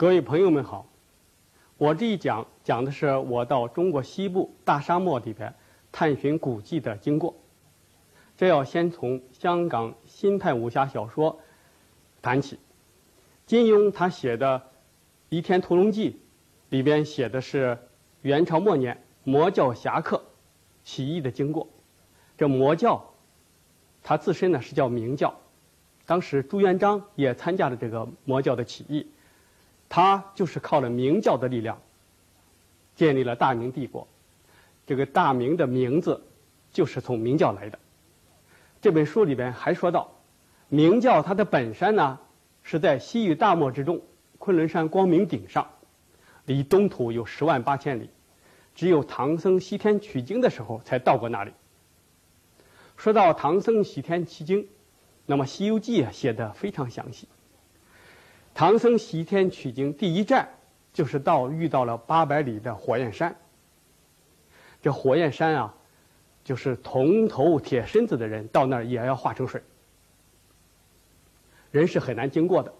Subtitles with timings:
[0.00, 0.86] 各位朋友们好，
[1.76, 5.54] 我这一讲讲的是我到中国西部大沙漠里边
[5.92, 7.34] 探寻古迹的经过。
[8.34, 11.38] 这要先从香港新派武侠小说
[12.22, 12.58] 谈起。
[13.44, 14.60] 金庸他写的
[15.28, 16.12] 《倚天屠龙记》
[16.70, 17.76] 里边写的是
[18.22, 20.24] 元朝末年魔教侠客
[20.82, 21.68] 起义的经过。
[22.38, 23.12] 这魔教，
[24.02, 25.38] 它自身呢是叫明教，
[26.06, 29.06] 当时朱元璋也参加了这个魔教的起义。
[29.90, 31.82] 他就是靠了明教的力量，
[32.94, 34.06] 建立了大明帝国。
[34.86, 36.22] 这个大明的名字
[36.72, 37.78] 就是从明教来的。
[38.80, 40.12] 这本书里边还说到，
[40.68, 42.20] 明教它的本山呢
[42.62, 44.00] 是在西域大漠之中，
[44.38, 45.68] 昆仑山光明顶上，
[46.46, 48.10] 离东土有十万八千里，
[48.76, 51.52] 只有唐僧西天取经的时候才到过那里。
[52.96, 54.68] 说到唐僧西天取经，
[55.26, 57.26] 那么《西游记》啊写的非常详细。
[58.54, 60.48] 唐僧西天取经第一站，
[60.92, 63.34] 就是到遇到了八百里的火焰山。
[64.82, 65.74] 这火焰山啊，
[66.44, 69.62] 就是铜头铁身子的人到那儿也要化成水，
[71.70, 72.72] 人是很难经过的。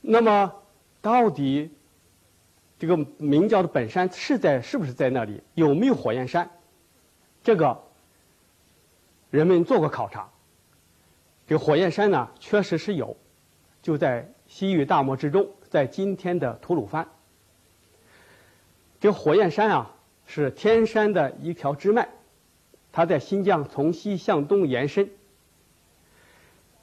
[0.00, 0.52] 那么，
[1.02, 1.70] 到底
[2.78, 5.42] 这个明教的本山是在是不是在那里？
[5.54, 6.50] 有没有火焰山？
[7.42, 7.82] 这个
[9.30, 10.30] 人们做过考察。
[11.46, 13.16] 这火焰山呢，确实是有，
[13.80, 17.08] 就在西域大漠之中，在今天的吐鲁番。
[18.98, 19.94] 这火焰山啊，
[20.26, 22.08] 是天山的一条支脉，
[22.90, 25.08] 它在新疆从西向东延伸。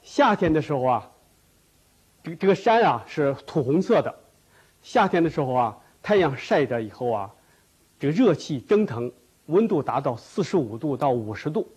[0.02, 1.10] 夏天的时候啊，
[2.22, 4.14] 这这个山啊是土红色的，
[4.80, 7.30] 夏天的时候啊，太阳晒着以后啊，
[7.98, 9.12] 这个热气蒸腾，
[9.46, 11.68] 温度达到四十五度到五十度。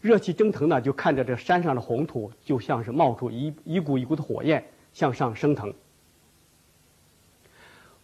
[0.00, 5.74] 热气蒸腾呢，就看着这山上的红土，就像是冒出一一股一股的火焰向上升腾。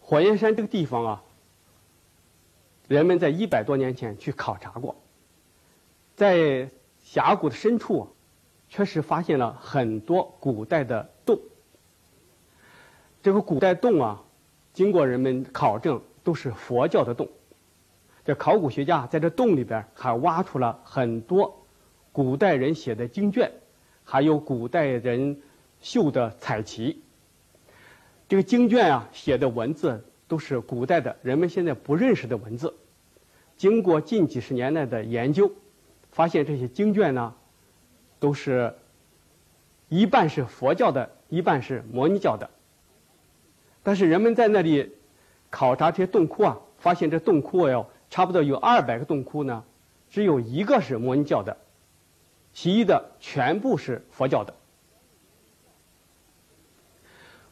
[0.01, 1.23] 火焰山这个地方啊，
[2.87, 4.95] 人们在一百多年前去考察过，
[6.15, 6.69] 在
[7.01, 8.09] 峡谷的深处，
[8.69, 11.39] 确实发现了很多古代的洞。
[13.23, 14.21] 这个古代洞啊，
[14.73, 17.29] 经过人们考证，都是佛教的洞。
[18.25, 21.64] 这考古学家在这洞里边还挖出了很多。
[22.15, 23.51] 古代人写的经卷，
[24.05, 25.41] 还有古代人
[25.81, 27.01] 绣的彩旗。
[28.29, 32.73] 这个经卷啊，写的文字都是古代的人们现在不认识的文字。
[33.57, 35.51] 经过近几十年来的研究，
[36.09, 37.35] 发现这些经卷呢，
[38.17, 38.75] 都是
[39.89, 42.49] 一半是佛教的，一半是摩尼教的。
[43.83, 44.93] 但是人们在那里
[45.49, 49.65] 考察这些洞窟啊，发现这洞窟要差不多有二百个洞窟呢，
[50.09, 51.57] 只有一个是摩尼教的。
[52.55, 54.53] 其余的全部是佛教的。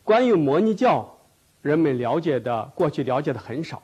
[0.05, 1.17] 关于摩尼教，
[1.61, 3.83] 人们了解的过去了解的很少。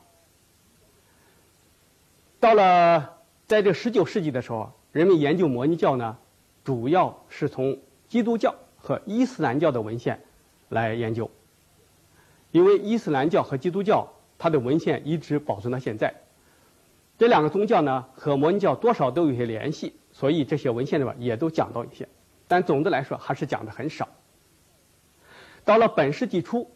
[2.39, 6.17] 到了在这十九世纪的时候，人们研究摩尼教呢，
[6.63, 10.23] 主要是从基督教和伊斯兰教的文献
[10.69, 11.29] 来研究。
[12.51, 16.15] 因为伊斯兰教和基督教它的文献一直保存到现在，
[17.17, 19.98] 这两个宗教呢和摩尼教多少都有些联系。
[20.19, 22.09] 所以这些文献里边也都讲到一些，
[22.49, 24.09] 但总的来说还是讲的很少。
[25.63, 26.69] 到了本世纪初，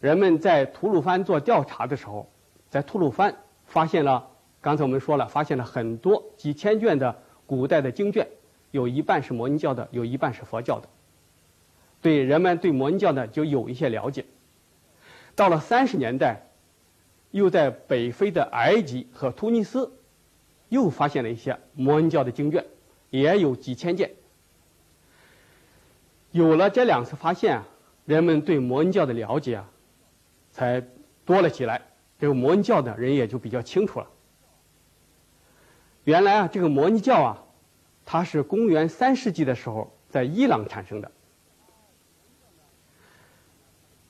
[0.00, 2.28] 人们在吐鲁番做调查的时候，
[2.70, 3.36] 在吐鲁番
[3.66, 8.26] 发现了，刚才我们说了，发现了很多几千卷的古代的经卷，
[8.72, 10.88] 有一半是摩尼教的，有一半是佛教的。
[12.02, 14.24] 对人们对摩尼教呢就有一些了解。
[15.36, 16.48] 到了三十年代，
[17.30, 19.92] 又在北非的埃及和突尼斯。
[20.74, 22.66] 又发现了一些摩尼教的经卷，
[23.10, 24.10] 也有几千件。
[26.32, 27.68] 有了这两次发现啊，
[28.04, 29.70] 人们对摩尼教的了解啊，
[30.50, 30.84] 才
[31.24, 31.80] 多了起来。
[32.18, 34.08] 这个摩尼教的人也就比较清楚了。
[36.02, 37.44] 原来啊，这个摩尼教啊，
[38.04, 41.12] 它是公元三世纪的时候在伊朗产生的。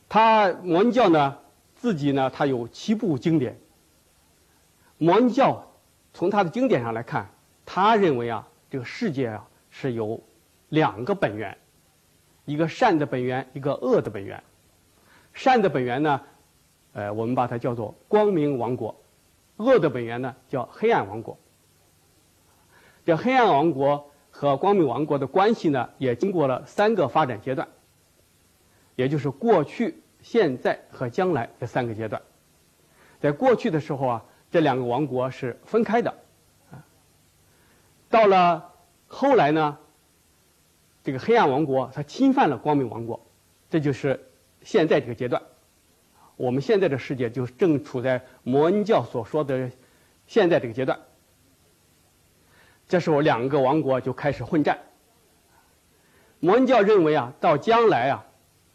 [0.09, 1.37] 它摩尼教呢，
[1.75, 3.61] 自己呢，它有七部经典。
[4.97, 5.71] 摩尼教。
[6.15, 7.29] 从他的经典上来看，
[7.67, 10.23] 他认为啊，这个世界啊是有
[10.69, 11.59] 两个本源，
[12.45, 14.41] 一个善的本源，一个恶的本源。
[15.33, 16.21] 善的本源呢，
[16.93, 18.95] 呃，我们把它叫做光明王国；
[19.57, 21.37] 恶的本源呢，叫黑暗王国。
[23.05, 27.67] 这黑暗王国和光明王国的关系呢，也经过了三个发展阶段，
[28.95, 32.23] 也就是过去、现在和将来这三个阶段。
[33.19, 34.25] 在过去的时候啊。
[34.55, 36.15] 这两个王国是分开的，
[36.71, 36.87] 啊，
[38.09, 38.71] 到了
[39.09, 39.79] 后来呢，
[41.03, 43.27] 这个黑暗王国它侵犯了光明王国，
[43.69, 44.29] 这就是
[44.63, 45.43] 现在这个阶段。
[46.37, 49.73] 我们现在的世界就正处在摩恩教所说的
[50.29, 51.01] 现在这个阶段。
[52.87, 54.79] 这时候，两个王国就开始混战。
[56.39, 58.25] 摩恩教认为啊，到将来啊，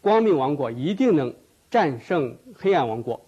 [0.02, 1.34] 光明王国一定能
[1.70, 3.24] 战胜黑暗王国，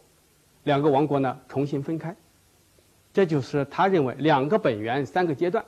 [0.64, 2.14] 两个王国呢重新分开。
[3.12, 5.64] 这就是他认为两个本源、三个阶段。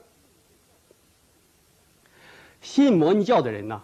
[2.61, 3.83] 信摩尼教的人呢，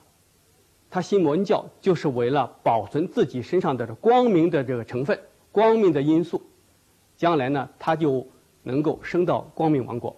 [0.91, 5.21] 他信摩尼教就是为了保存自己身上的光明的这个成分、
[5.53, 6.43] 光明的因素，
[7.17, 8.27] 将来呢他就
[8.63, 10.17] 能够升到光明王国。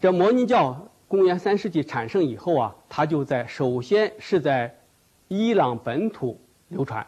[0.00, 4.78] 这摩尼教公元三世纪产生以后啊，它就在首先是在
[5.28, 7.06] 伊朗本土流传，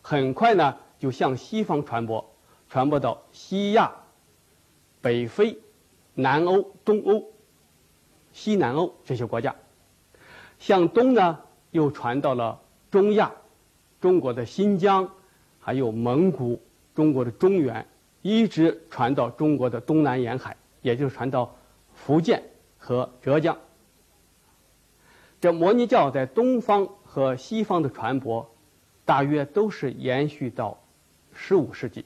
[0.00, 2.33] 很快呢就向西方传播，
[2.68, 3.92] 传播到西亚、
[5.00, 5.58] 北非、
[6.14, 7.32] 南欧、东欧、
[8.32, 9.54] 西南欧这些国家，
[10.58, 11.40] 向东呢
[11.70, 13.32] 又传到了中亚，
[14.00, 15.10] 中国的新疆，
[15.60, 16.60] 还有蒙古、
[16.94, 17.86] 中国的中原，
[18.22, 21.54] 一直传到中国的东南沿海，也就是传到。
[21.96, 22.42] 福建
[22.76, 23.56] 和浙江，
[25.40, 28.52] 这摩尼教在东方和西方的传播，
[29.04, 30.82] 大约都是延续到
[31.32, 32.04] 十五世纪。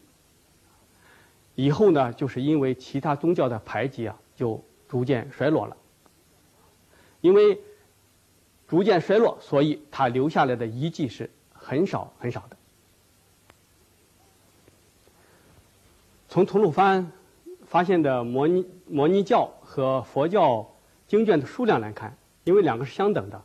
[1.58, 5.76] 以后呢，就是因为其他宗教的排挤啊，就逐渐衰落了。
[7.20, 7.58] 因为
[8.69, 12.56] 逐渐衰落，所以它留下来的遗迹是很少很少的。
[16.28, 17.10] 从吐鲁番
[17.66, 19.50] 发现的摩尼摩尼教。
[19.69, 20.66] 和佛教
[21.06, 23.43] 经卷的数量来看，因为两个是相等的，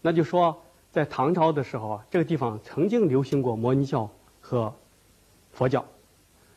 [0.00, 4.08] 那就说在唐朝的时候啊，这个地方曾经流行过摩尼教
[4.40, 4.74] 和
[5.52, 5.84] 佛教。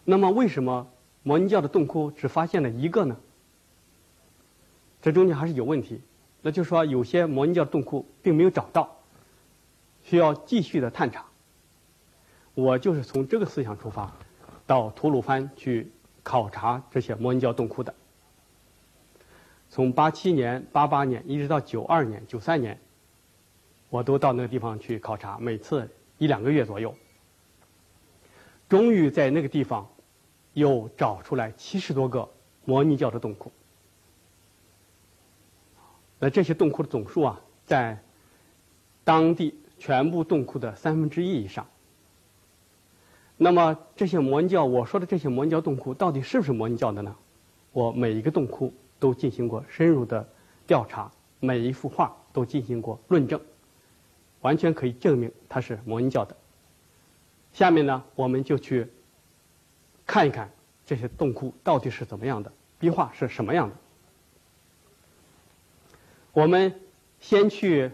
[0.10, 0.92] 那么为什么
[1.22, 3.16] 摩尼教的洞窟只发现了一个呢？
[5.04, 6.02] 这中间还是有问题。
[6.42, 8.98] 那就是说有些摩尼教洞窟并没有找到，
[10.02, 11.26] 需要继续的探查。
[12.56, 14.12] 我就是从这个思想出发，
[14.66, 15.92] 到吐鲁番去
[16.24, 17.94] 考察这些摩尼教洞窟的。
[19.70, 22.80] 从八七年、八八年一直到九二年、九三年，
[23.92, 26.96] 我都到那个地方去考察，每次一两个月左右。
[28.68, 29.88] 终于在那个地方
[30.54, 32.30] 又找出来七十多个
[32.66, 33.52] 摩尼教的洞窟。
[36.20, 38.04] 那这些洞窟的总数啊，在
[39.04, 41.68] 当地全部洞窟的三分之一以上。
[43.38, 47.16] 那么这些摩尼教，我说的这些摩尼教洞窟到底是不是摩尼教的呢？
[47.72, 48.74] 我每一个洞窟。
[49.02, 50.28] 都进行过深入的
[50.68, 51.10] 调查，
[51.40, 53.40] 每一幅画都进行过论证，
[54.42, 56.36] 完全可以证明它是摩尼教的。
[57.54, 58.90] 下面呢，我们就去
[60.10, 60.50] 看一看
[60.88, 63.76] 这些洞窟到底是怎么样的，壁画是什么样的。
[66.34, 66.82] 我们
[67.20, 67.92] 先去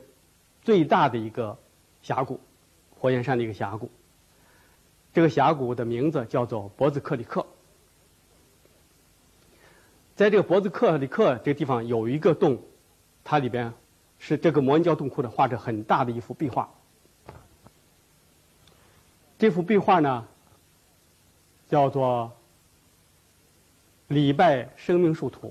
[0.61, 1.59] 最大的一个
[2.01, 2.39] 峡谷，
[2.97, 3.91] 火焰山的一个峡谷。
[5.11, 7.45] 这个峡谷的名字叫做博兹克里克。
[10.15, 12.63] 在这个博兹克里克这个地方有一个洞，
[13.25, 13.73] 它里边
[14.19, 16.69] 是这个摩尼教洞窟的画着很大的一幅壁画。
[19.37, 20.25] 这幅壁画呢，
[21.67, 22.31] 叫做
[24.13, 25.47] 《礼拜生命树图》。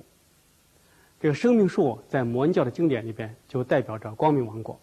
[1.20, 4.78] 这个生命树在摩尼教的经典里边就代表着光明王国。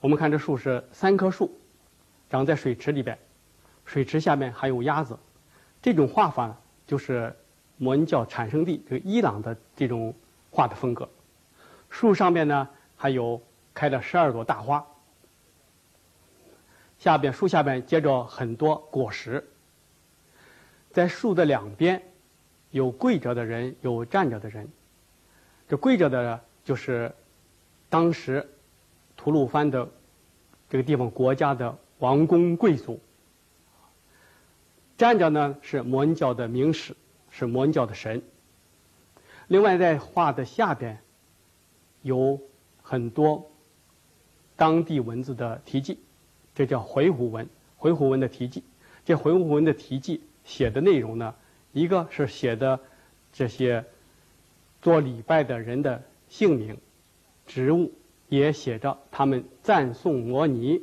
[0.00, 1.50] 我们看这树是三棵树，
[2.30, 3.18] 长在水池里边，
[3.84, 5.18] 水池下面还有鸭子。
[5.82, 7.34] 这种画法就是。
[7.80, 10.12] 摩尼教产生地这个伊朗的这种
[10.50, 11.08] 画的风格，
[11.88, 13.40] 树上面呢还有
[13.72, 14.84] 开了十二朵大花，
[16.98, 19.48] 下边树下边结着很多果实，
[20.92, 22.02] 在树的两边
[22.70, 24.68] 有跪着的人，有站着的人。
[25.68, 27.12] 这跪着的就是
[27.88, 28.48] 当时
[29.16, 29.90] 吐鲁番的
[30.68, 33.00] 这个地方国家的王公贵族，
[34.96, 36.94] 站着呢是摩尼教的名士。
[37.30, 38.22] 是摩尼教的神。
[39.48, 40.98] 另外，在画的下边
[42.02, 42.40] 有
[42.82, 43.52] 很多
[44.56, 46.00] 当地文字的题记，
[46.54, 47.48] 这叫回鹘文。
[47.76, 48.64] 回鹘文的题记，
[49.04, 51.34] 这回鹘文的题记写的内容呢，
[51.72, 52.80] 一个是写的
[53.32, 53.84] 这些
[54.80, 56.78] 做礼拜的人的姓名、
[57.46, 57.92] 职务，
[58.28, 60.80] 也写着他们赞颂摩尼、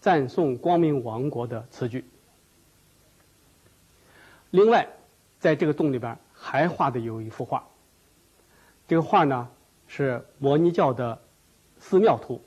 [0.00, 2.04] 赞颂光明王国的词句。
[4.50, 4.88] 另外。
[5.40, 7.68] 在这个洞里边还画的有一幅画，
[8.88, 9.50] 这个画呢
[9.86, 11.20] 是摩尼教的
[11.78, 12.40] 寺庙图。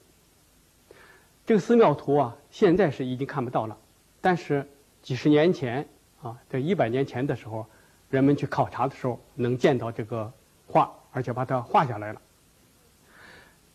[1.45, 3.77] 这个寺庙图啊，现在是已经看不到了，
[4.19, 4.67] 但是
[5.03, 5.87] 几十年前
[6.21, 7.65] 啊，在一百年前的时候，
[8.09, 10.31] 人们去考察的时候能见到这个
[10.67, 12.21] 画，而且把它画下来了。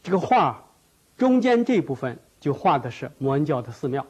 [0.02, 0.64] 这个画
[1.16, 4.04] 中间这部分就画的是摩恩教的寺庙。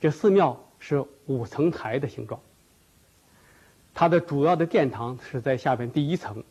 [0.00, 2.40] 这寺庙是五层台的形状。
[3.94, 6.42] 它的主要的殿堂是在下边第一层。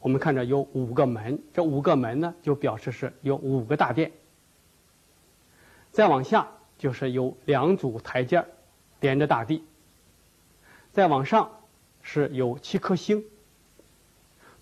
[0.00, 4.10] 我们看着有五个门，这五个门呢，就表示是有五个大殿。
[5.92, 8.44] 再往下就是有两组台阶
[9.00, 9.64] 连着大地。
[10.96, 11.50] 再往上
[12.00, 13.22] 是有七颗星。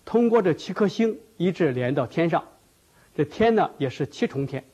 [0.03, 2.43] 通过这七颗星一直连到天上，
[3.15, 4.65] 这天呢也是七重天。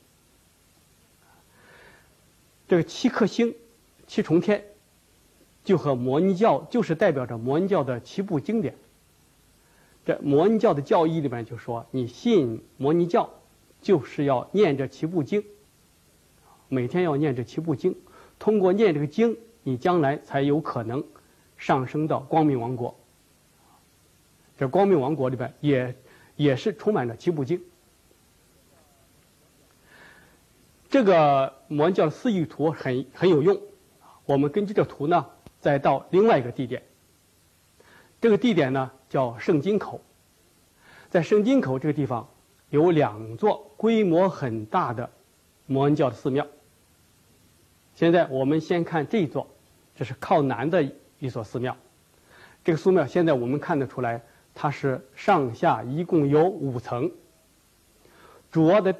[2.67, 3.53] 这个七颗星、
[4.07, 4.65] 七重天，
[5.63, 8.73] 就和摩尼教就是代表着摩尼教的七部经典。
[10.03, 13.29] 这摩尼教的教义里面就说，你信摩尼教，
[13.83, 15.43] 就是要念这七部经，
[16.69, 17.95] 每天要念这七部经，
[18.39, 21.03] 通过念这个经，你将来才有可能
[21.61, 22.95] 上升到光明王国。
[24.57, 25.95] 这光明王国里边也
[26.35, 27.63] 也是充满了七部经。
[30.89, 33.61] 这个摩尼教的四义图很很有用，
[34.25, 35.27] 我们根据这图呢，
[35.59, 36.81] 再到另外一个地点。
[38.19, 40.01] 这个地点呢叫圣经口，
[41.11, 42.27] 在圣经口这个地方
[42.71, 45.11] 有两座规模很大的
[45.67, 46.47] 摩恩教的寺庙。
[47.93, 49.47] 现在我们先看这一座，
[49.95, 50.91] 这是靠南的
[51.21, 51.77] 一所寺庙。
[52.65, 54.21] 这个寺庙现在我们看得出来。
[54.53, 57.09] 它是上下一共有五层，
[58.51, 58.93] 主要的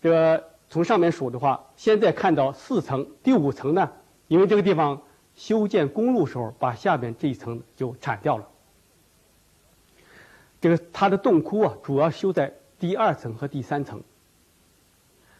[0.00, 3.92] 这个从上面数的话，现在看到四层，第五层呢，
[4.28, 5.02] 因为这个地方
[5.34, 8.48] 修建公路时候把下边这一层就铲掉了。
[10.62, 14.02] 这个它的洞窟啊，主要修在第二层和第三层，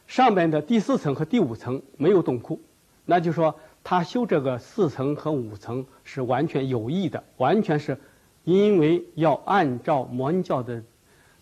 [0.06, 2.60] 上边的第四层和第五层没有洞窟，
[3.06, 7.96] 那就说他修这个四层和五层是完全有意的，完全是。
[8.42, 10.82] 因为要按照摩尼教的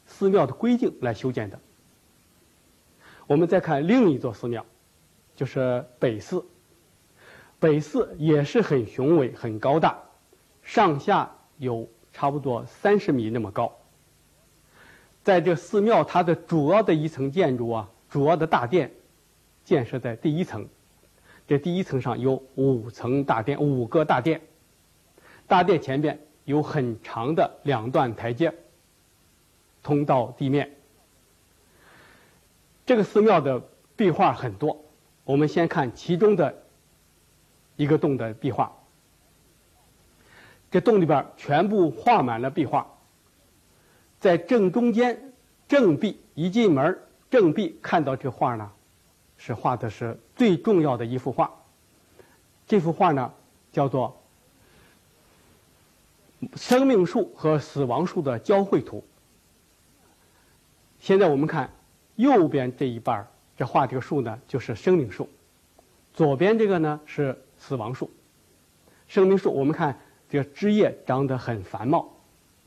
[0.06, 1.58] 寺庙的规定来修建的。
[3.26, 4.64] 我们再看另一座寺庙，
[5.34, 6.44] 就是北寺。
[7.58, 9.98] 北寺也是很雄伟、很高大，
[10.62, 13.72] 上下有差不多三十米那么高。
[15.24, 18.92] 在这寺庙，它的主要的一层建筑啊，主要的大殿
[19.64, 20.68] 建设在第一层。
[21.52, 24.40] 这第一层上有五层大殿，五个大殿。
[25.46, 26.18] 大殿前边。
[26.44, 28.54] 有很长的两段台阶，
[29.82, 30.74] 通到地面。
[32.86, 33.62] 这个寺庙的
[33.96, 34.82] 壁画很多，
[35.24, 36.62] 我们先看其中的
[37.76, 38.72] 一个洞的壁画。
[40.70, 42.86] 这洞里边全部画满了壁画，
[44.18, 45.34] 在正中间
[45.68, 46.98] 正壁一进门
[47.30, 48.72] 正壁看到这画呢，
[49.36, 51.52] 是画的是最重要的一幅画。
[52.66, 53.32] 这幅画呢
[53.70, 54.18] 叫做。
[56.56, 59.04] 生命树和死亡树的交汇图。
[60.98, 61.70] 现在我们看
[62.16, 65.28] 右边这一半这画这个树呢，就是生命树；
[66.12, 68.10] 左边这个呢是死亡树。
[69.06, 72.12] 生命树，我们看这个枝叶长得很繁茂，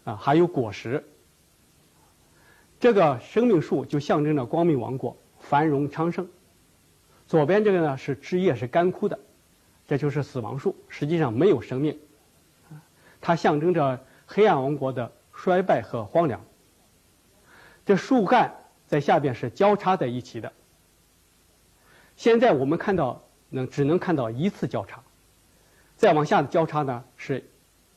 [0.06, 1.04] 啊，还有果实。
[2.80, 6.26] 这个生命树就象征着光明王国繁荣昌盛。
[7.28, 9.20] 左边这个呢是枝叶是干枯的，
[9.88, 12.00] 这就是死亡树，实际上没有生命。
[13.22, 16.46] 它象征着黑暗王国的衰败和荒凉。
[17.86, 18.56] 这树干
[18.88, 20.54] 在下边是交叉在一起的。
[22.16, 25.04] 现在我们看到能只能看到一次交叉，
[25.96, 27.50] 再往下的交叉呢是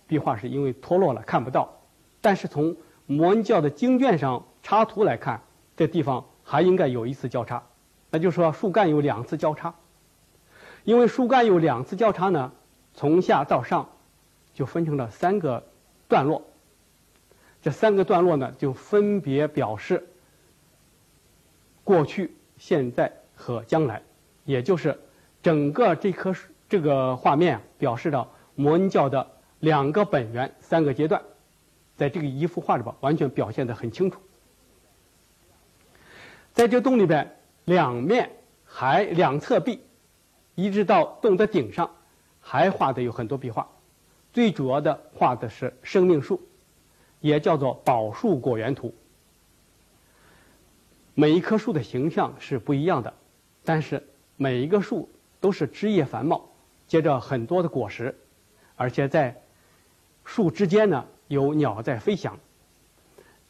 [0.07, 1.83] 壁画是因为脱落了看不到，
[2.21, 5.43] 但是从摩恩教的经卷上插图来看，
[5.77, 7.63] 这地方还应该有一次交叉，
[8.11, 9.75] 那就是说树干有两次交叉。
[10.85, 12.53] 因为树干有两次交叉呢，
[12.95, 13.89] 从下到上。
[14.55, 15.69] 就分成了三个
[16.09, 16.43] 段落，
[17.63, 20.09] 这三个段落呢，就分别表示
[21.85, 24.03] 过去、现在和将来，
[24.45, 24.99] 也就是
[25.45, 31.23] 整个这棵树这个画面表示了摩尼教的两个本源、三个阶段，
[31.97, 34.21] 在这个一幅画里边完全表现的很清楚。
[36.53, 37.38] 在这洞里边，
[37.69, 38.31] 两面
[38.65, 39.83] 还两侧壁，
[40.55, 41.91] 一直到洞的顶上，
[42.41, 43.69] 还画的有很多壁画。
[44.33, 46.41] 最主要的画的是生命树，
[47.21, 48.95] 也叫做宝树果园图。
[51.15, 53.13] 每一棵树的形象是不一样的，
[53.67, 54.09] 但是
[54.39, 56.49] 每一个树都是枝叶繁茂，
[56.87, 58.17] 结着很多的果实，
[58.77, 59.43] 而且在
[60.25, 62.39] 树之间呢有鸟在飞翔。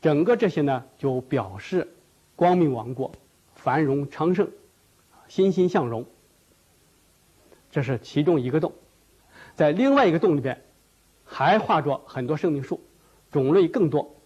[0.03, 1.95] 整个这些呢就表示
[2.35, 3.13] 光明王国
[3.69, 4.49] 繁荣昌盛，
[5.29, 6.07] 欣欣向荣。
[7.71, 8.73] 这是其中一个洞，
[9.57, 10.65] 在另外一个洞里边。
[11.27, 12.81] 还画着很多生命树，
[13.31, 14.17] 种类更多，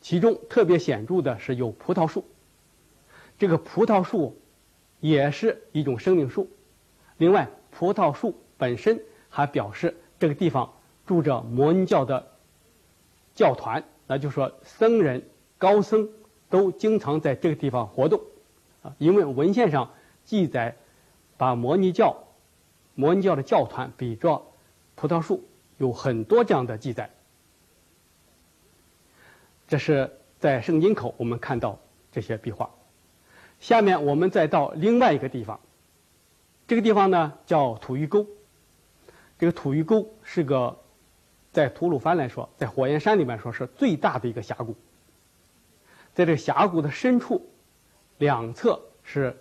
[0.00, 2.24] 其中特别显著的是有葡萄树。
[3.38, 4.36] 这个葡萄树
[4.98, 6.50] 也是一种生命树。
[7.18, 10.74] 另外，葡萄树本身还表示这个地方
[11.06, 12.32] 住着摩尼教的
[13.32, 15.22] 教团，那就是说僧人、
[15.56, 16.08] 高僧
[16.50, 18.20] 都经常在这个地方活动。
[18.98, 19.90] 因为文献上
[20.24, 20.76] 记载，
[21.36, 22.24] 把摩尼教、
[22.94, 24.52] 摩尼教的教团比作
[24.94, 25.44] 葡萄树，
[25.78, 27.10] 有很多这样的记载。
[29.68, 31.78] 这是在圣经口我们看到
[32.12, 32.70] 这些壁画。
[33.58, 35.60] 下面我们再到另外一个地方，
[36.68, 38.26] 这个地方呢叫吐峪沟。
[39.38, 40.78] 这个吐峪沟是个
[41.52, 44.74] 在吐鲁番来说，在火焰山里面说是最大的一个峡谷。
[46.14, 47.46] 在这个峡谷的深处，
[48.18, 49.36] 两侧是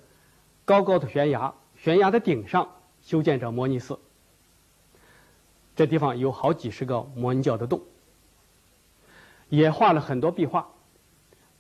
[0.66, 2.70] 高高的悬崖，悬崖的顶上
[3.02, 4.00] 修建着摩尼寺。
[5.76, 7.82] 这地方有好几十个摩尼教的洞，
[9.50, 10.70] 也画了很多壁画，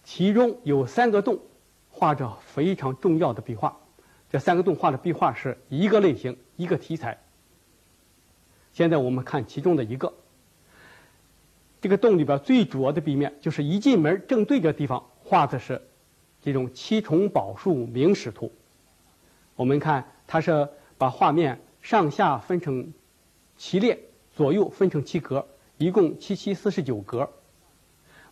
[0.04, 1.40] 其中有三个洞。
[1.98, 3.78] 画着非常重要的壁画，
[4.30, 7.18] 这三个洞画的壁画是一个类型、一个题材。
[8.74, 10.14] 现在我们看其中的一个，
[11.80, 15.82] 这个洞里边最主要的壁面就是一进门正对着地方画的是
[16.46, 18.52] 这种七重宝树明史图。
[19.56, 22.94] 我们看它是把画面上下分成
[23.58, 24.00] 七列，
[24.32, 25.48] 左右分成七格，
[25.80, 27.28] 一共七七四十九格，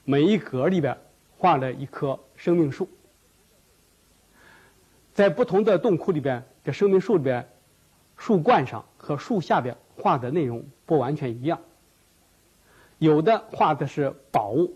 [0.03, 0.95] 每一格里边
[1.39, 2.87] 画了一棵生命树。
[5.15, 7.49] 在不同的洞窟里边，这生命树里边，
[8.15, 11.59] 树冠上和树下边画的内容不完全一样。
[12.99, 14.71] 有的画的是宝物，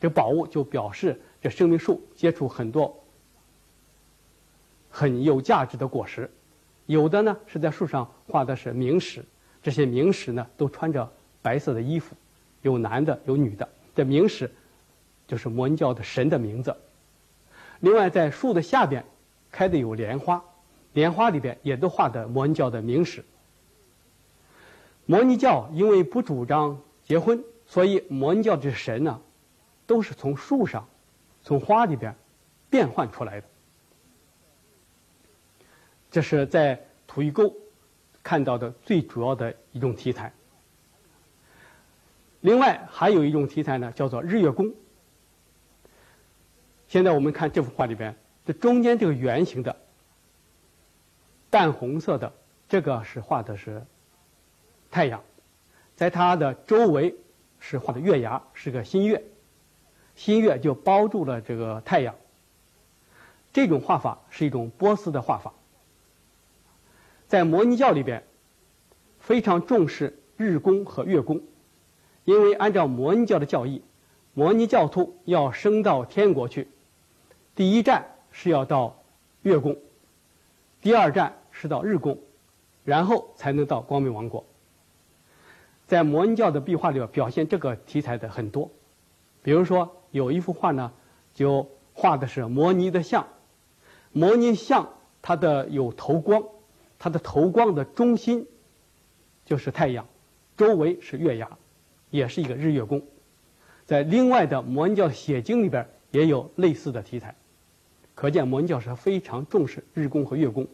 [0.00, 3.04] 这宝物就表示这生命树结出很多
[4.88, 6.24] 很有价值的果实；
[6.86, 9.22] 有的呢是在树上画的是名石，
[9.62, 12.16] 这些名石呢都穿着白色的衣服，
[12.62, 13.68] 有男的有女的。
[13.94, 14.50] 这名石
[15.26, 16.74] 就是摩尼教的神的名字。
[17.80, 19.04] 另外，在树的下边。
[19.54, 20.42] 开的有莲花，
[20.94, 23.22] 莲花里边也都画的摩尼教的名史。
[25.04, 29.20] 摩尼教因为不主张结婚，所以摩尼教的神呢，
[29.86, 30.88] 都是从树上、
[31.42, 32.14] 从花里边
[32.70, 33.46] 变换出来的。
[36.10, 37.54] 这是在土峪沟
[38.22, 40.32] 看到的最主要的一种题材。
[42.40, 44.74] 另外还有一种题材呢，叫做日月宫。
[46.88, 48.14] 现在我们看这幅画里边。
[48.44, 49.76] 这中间这个圆形的
[51.48, 52.32] 淡红色的，
[52.68, 53.86] 这个是画的是
[54.90, 55.22] 太阳，
[55.94, 57.14] 在它的周围
[57.60, 59.22] 是画的月牙，是个新月，
[60.14, 62.14] 新月就包住了这个太阳。
[63.52, 65.52] 这种画法是一种波斯的画法，
[67.28, 68.24] 在摩尼教里边
[69.20, 71.42] 非常重视日宫和月宫，
[72.24, 73.82] 因为按照摩尼教的教义，
[74.34, 76.68] 摩尼教徒要升到天国去，
[77.54, 78.08] 第一站。
[78.34, 79.02] 是要到
[79.42, 79.76] 月宫，
[80.80, 82.18] 第二站是到日宫，
[82.82, 84.46] 然后才能到光明王国。
[85.86, 88.70] 在摩尼教的壁画里边表现这个题材的很多，
[89.42, 90.92] 比如说有一幅画呢，
[91.34, 93.26] 就画的是摩尼的像，
[94.12, 96.44] 摩尼像它的有头光，
[96.98, 98.46] 它的头光的中心
[99.44, 100.06] 就是太阳，
[100.56, 101.58] 周围是月牙，
[102.10, 103.02] 也是一个日月宫。
[103.86, 107.34] 在另外的摩尼教写经里边也有类似的题材。
[108.14, 110.66] 可见摩尼教是非常重视日宫和月宫，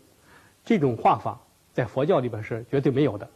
[0.64, 1.40] 这种画法
[1.72, 3.30] 在佛教里边是绝对没有的。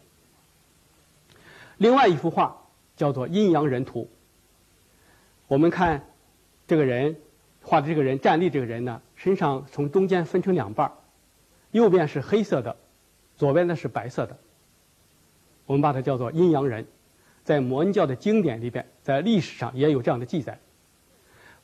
[1.78, 4.10] 另外一幅画叫做阴阳人图。
[5.52, 6.02] 我们看
[6.66, 7.14] 这个人
[7.60, 10.90] 画的这个人站立，这个人呢身上从中间分成两半
[11.72, 12.74] 右边是黑色的，
[13.36, 14.38] 左边呢是白色的。
[15.66, 16.86] 我们把它叫做阴阳人，
[17.44, 20.58] 在摩尼教的经典里边，在历史上也有这样的记载。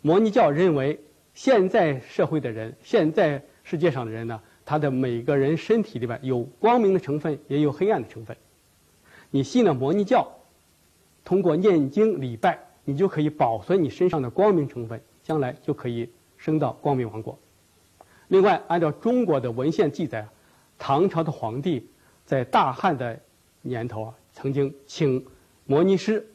[0.03, 1.01] 摩尼教认为。
[1.35, 8.37] 现在社会的人，现在世界上的人呢，他的每个人身体里边有光明的成分，也有黑暗的成分。
[9.31, 10.29] 你信了摩尼教，
[11.25, 17.39] 通过念经礼拜，你就可以保存你身上的光明成分，将来就可以升到光明王国。
[18.29, 20.27] 另外，按照中国的文献记载，
[20.79, 21.87] 唐朝的皇帝
[22.25, 23.21] 在大旱的
[23.61, 25.23] 年头啊，曾经请
[25.67, 26.27] 摩尼师，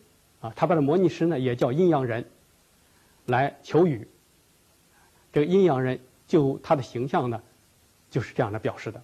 [0.42, 2.24] 啊，他把这摩尼师呢也叫阴阳人，
[3.26, 4.08] 来求雨。
[5.32, 7.42] 这个阴阳人就他的形象呢，
[8.12, 9.02] 就是这样的表示的。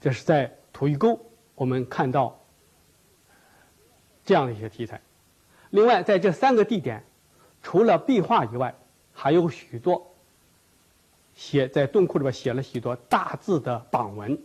[0.00, 1.20] 这是在吐峪沟
[1.54, 2.40] 我们看到
[4.24, 4.98] 这样的一些题材。
[5.70, 7.04] 另外，在这三个地点，
[7.62, 8.74] 除了壁画以外，
[9.12, 10.14] 还有许多
[11.34, 14.38] 写在洞窟里边写了许多大字的榜文。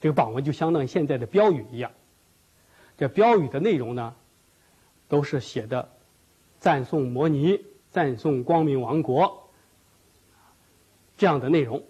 [0.00, 1.90] 这个榜文就相当于现在的标语一样。
[2.96, 4.14] 这标语的内容呢，
[5.08, 5.88] 都是写的
[6.58, 7.64] 赞颂摩尼。
[7.92, 9.50] 赞颂光明王国，
[11.18, 11.84] 这样的内容，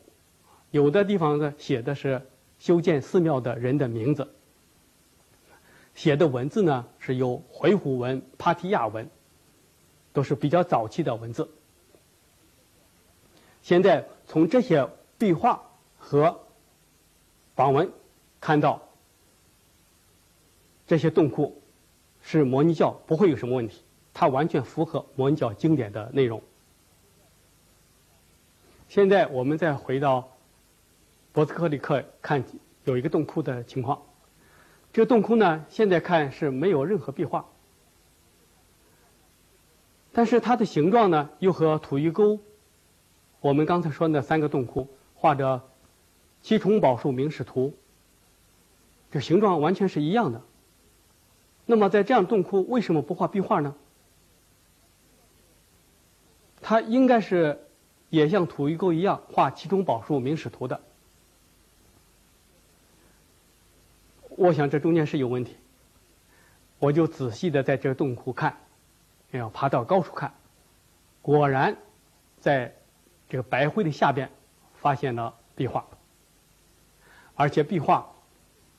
[0.72, 2.20] 有的地方呢写的是
[2.58, 4.34] 修建寺庙的人的名字，
[5.94, 9.08] 写的文字呢是有回鹘文、帕提亚文，
[10.12, 11.48] 都是比较早期的文字。
[13.62, 15.62] 现在从这些壁画
[15.98, 16.40] 和
[17.54, 17.92] 榜文
[18.40, 18.82] 看到，
[20.86, 21.62] 这些洞窟
[22.22, 26.42] 是摩尼教不会有什么问题，它完全符合摩尼教经典的内容。
[28.88, 30.28] 现在我们再回到
[31.32, 32.42] 博斯克里克看
[32.84, 34.02] 有一个洞窟的情况，
[34.92, 37.46] 这个洞窟呢，现在看是没有任何壁画，
[40.12, 42.38] 但是它的形状呢，又和土峪沟
[43.40, 45.62] 我们刚才说那三个洞窟画着
[46.42, 47.74] 七重宝树明史图，
[49.10, 50.42] 这形状完全是一样的。
[51.66, 53.74] 那么在这样洞窟为什么不画壁画呢？
[56.60, 57.58] 它应该是。
[58.12, 60.82] 也像土峪沟一样画七重宝树明史图的，
[64.42, 65.56] 我想这中间是有问题。
[66.80, 68.58] 我就仔细的在这个洞窟看，
[69.30, 70.34] 要爬到高处看，
[71.22, 71.76] 果然，
[72.40, 72.74] 在
[73.28, 74.28] 这个白灰的下边
[74.74, 75.86] 发现了壁画，
[77.36, 78.10] 而且壁画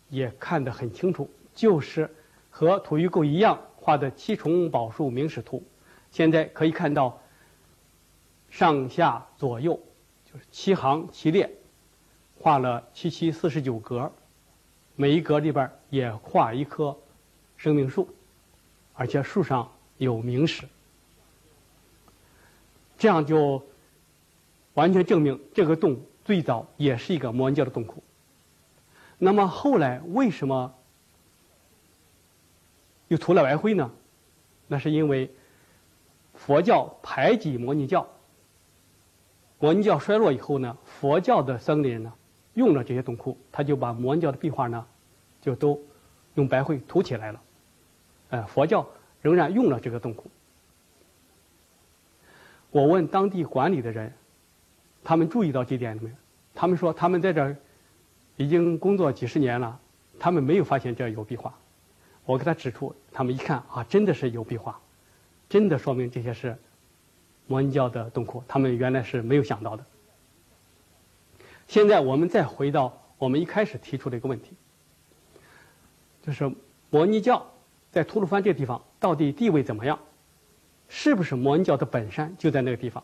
[0.09, 2.13] 也看得很清楚，就是
[2.49, 5.63] 和土峪沟一样画的七重宝树明史图。
[6.11, 7.19] 现在可以看到。
[8.49, 9.79] 上下左右
[10.25, 11.49] 就是七行七列，
[12.39, 14.13] 画了七七四十九格，
[14.95, 16.95] 每一格里边也画一棵
[17.57, 18.07] 生命树，
[18.93, 20.67] 而且树上有明史，
[22.97, 23.63] 这样就
[24.73, 28.03] 完全证明这个洞最早也是一个摩尼教的洞窟。
[29.17, 30.73] 那么后来为什么
[33.07, 33.91] 又涂了白灰呢？
[34.67, 35.31] 那是因为
[36.33, 38.07] 佛教排挤摩尼教。
[39.59, 42.13] 摩尼教衰落以后呢，佛教的僧人呢，
[42.53, 44.85] 用了这些洞窟，他就把摩尼教的壁画呢，
[45.41, 45.81] 就都
[46.35, 47.41] 用白灰涂起来了。
[48.29, 48.87] 呃，佛教
[49.21, 50.29] 仍然用了这个洞窟。
[52.71, 54.13] 我问当地管理的人，
[55.03, 56.15] 他们注意到这点没有？
[56.55, 57.55] 他们说他们在这儿
[58.35, 59.79] 已经工作几十年了，
[60.19, 61.53] 他们没有发现这有壁画。
[62.25, 64.79] 我给他指出，他们一看啊，真的是有壁画，
[65.49, 66.57] 真的说明这些是。
[67.45, 69.85] 摩尼教的洞窟，他们原来是没有想到的。
[71.67, 74.55] 现在我们再回到我们一开始提出的一个问题，
[76.21, 76.51] 就是
[76.89, 77.45] 摩尼教
[77.91, 79.99] 在吐鲁番这个地方到底地位怎么样？
[80.89, 83.03] 是不是摩尼教的本山就在那个地方？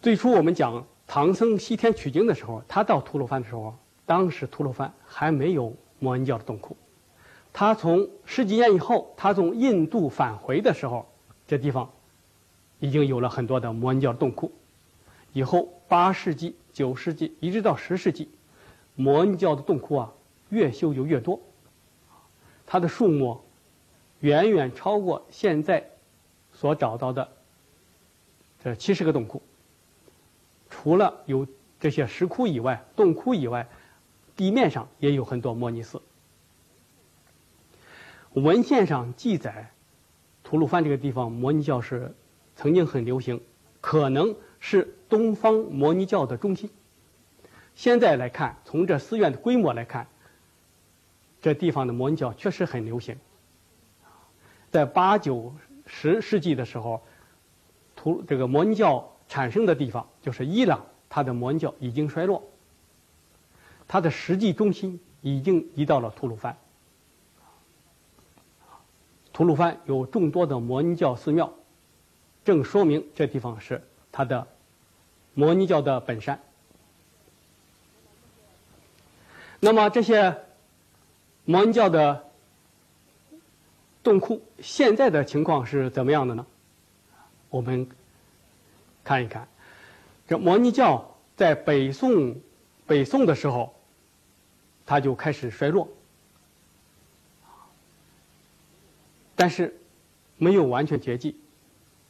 [0.00, 6.76] 最初我们讲唐僧西天取经的时候，他到吐鲁番的时候，当时吐鲁番还没有摩尼教的洞窟。
[7.52, 11.10] 他从十几年以后，他从印度返回的时候，
[11.48, 11.90] 这地方
[12.80, 14.52] 已经有了很多的摩尼教洞窟。
[15.32, 18.28] 以后八世纪、九世纪一直到十世纪，
[18.94, 20.12] 摩尼教的洞窟啊
[20.48, 21.40] 越修就越多，
[22.66, 23.40] 它的数目
[24.20, 25.90] 远远超过现在
[26.52, 27.28] 所找到的
[28.64, 29.42] 这七十个洞窟。
[30.70, 31.46] 除了有
[31.78, 33.68] 这些石窟以外，洞窟以外，
[34.36, 36.00] 地面上也有很多摩尼寺。
[38.34, 39.70] 文献上记载，
[40.42, 42.14] 吐鲁番这个地方摩尼教是
[42.58, 43.40] 曾经很流行，
[43.80, 46.68] 可能是东方摩尼教的中心。
[47.76, 50.08] 现在来看，从这寺院的规模来看，
[51.40, 53.16] 这地方的摩尼教确实很流行。
[54.72, 55.54] 在八九
[55.86, 57.00] 十世纪的时候，
[57.94, 62.42] 图这个摩尼教产生的地方就是伊朗，它的摩尼教已经衰落，
[63.86, 66.58] 它的实际中心已经移到了吐鲁番。
[69.32, 71.52] 吐鲁番有众多的摩尼教寺庙，
[72.48, 74.46] 正说明这地方是它的
[75.34, 76.40] 摩尼教的本山。
[79.60, 80.34] 那么这些
[81.44, 82.24] 摩尼教的
[84.02, 86.46] 洞窟现在的情况是怎么样的呢？
[87.50, 87.86] 我们
[89.04, 89.46] 看一看，
[90.26, 92.40] 这摩尼教在北宋
[92.86, 93.74] 北宋的时候，
[94.86, 95.86] 它就开始衰落。
[99.36, 99.78] 但是，
[100.38, 101.38] 没有完全绝迹。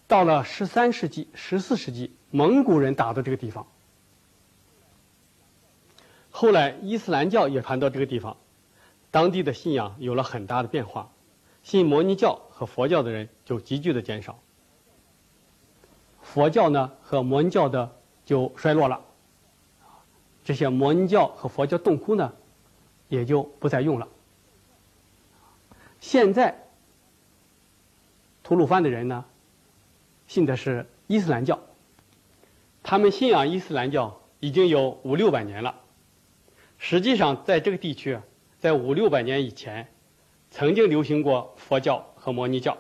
[0.09, 3.67] 到了十三世纪、十四世纪，蒙古人打到这个地方。
[6.31, 8.39] 后来伊斯兰教也传到这个地方，
[9.11, 11.11] 当地的信仰有了很大的变化，
[11.63, 14.39] 信摩尼教和佛教的人就急剧的减少。
[16.23, 17.95] 佛教呢和摩尼教的
[18.25, 19.05] 就衰落了，
[20.43, 22.33] 这些摩尼教和佛教洞窟呢，
[23.09, 24.09] 也就不再用了。
[26.01, 26.65] 现在。
[28.45, 29.27] 吐鲁番的人呢，
[30.29, 31.59] 信的是伊斯兰教，
[32.83, 35.75] 他们信仰伊斯兰教已经有五六百年了。
[36.77, 38.21] 实际上，在这个地区，
[38.61, 39.89] 在五六百年以前，
[40.51, 42.77] 曾经流行过佛教和摩尼教。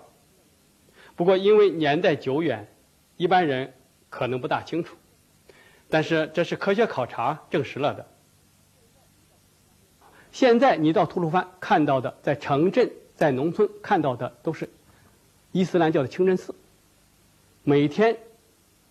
[1.17, 2.69] 不过，因为年代久远，
[3.17, 3.73] 一般人
[4.11, 4.97] 可能不大清楚。
[5.89, 8.07] 但是，这是科学考察证实了的。
[10.31, 14.69] 现在你到吐鲁番看到的，在城镇、在农村看到的，都是
[15.51, 16.55] 伊斯兰教的清真寺。
[17.65, 18.17] 每天，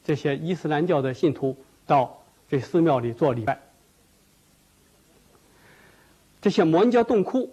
[0.04, 3.60] 这些伊斯兰教的信徒到这寺庙里做礼拜。
[6.40, 7.52] 这些摩尼教洞窟，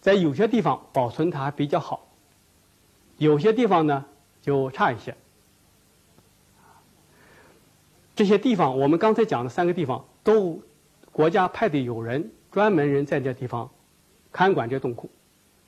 [0.00, 2.06] 在有些地方保存它比较好，
[3.16, 4.04] 有些地方呢
[4.42, 5.16] 就差一些。
[8.14, 10.62] 这些地方，我们刚才讲的三个地方，都
[11.10, 13.70] 国家派的有人专门人在这地方
[14.30, 15.10] 看管这洞窟。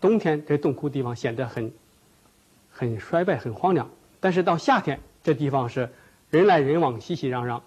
[0.00, 1.72] 冬天这洞窟地方显得很
[2.70, 3.88] 很衰败、很荒凉，
[4.22, 5.92] 但是到夏天这地方是
[6.30, 7.60] 人来人往、熙熙攘攘，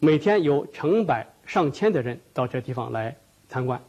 [0.00, 1.28] 每天有成百。
[1.46, 3.18] 上千的人到这地方来
[3.50, 3.82] 参观，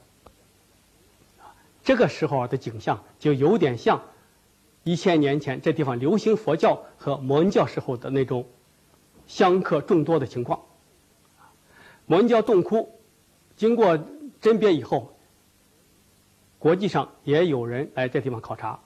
[1.86, 4.04] 这个时候的景象就有点像
[4.84, 8.46] 一千年前这地方流行佛教和摩尼教时候的那种
[9.26, 10.60] 香客众多的情况。
[12.08, 13.00] 摩尼教洞窟
[13.56, 13.98] 经过
[14.42, 15.16] 甄别以后，
[16.60, 18.82] 国际上也有人来这地方考察。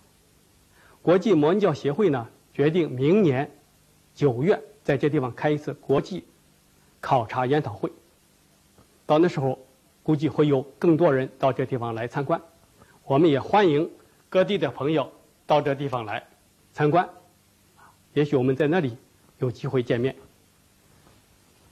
[1.01, 3.49] 国际摩尼教协会呢，决定明年
[4.13, 6.25] 九月在这地方开一次国际
[6.99, 7.91] 考察研讨会。
[9.05, 9.57] 到那时候，
[10.03, 12.41] 估计会有更多人到这地方来参观。
[13.05, 13.89] 我们也欢迎
[14.29, 15.11] 各地的朋友
[15.47, 16.27] 到这地方来
[16.73, 17.09] 参观。
[18.13, 18.97] 也许我们在那里
[19.39, 20.15] 有机会见面。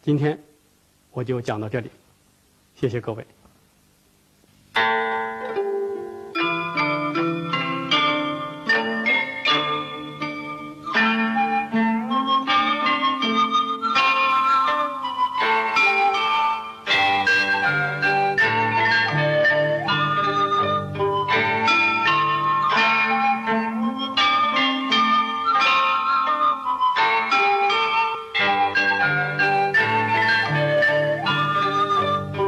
[0.01, 0.41] 今天
[1.11, 1.91] 我就讲到这里，
[2.75, 3.25] 谢谢各位。